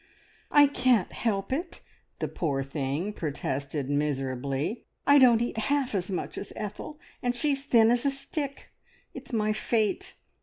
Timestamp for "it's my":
9.13-9.53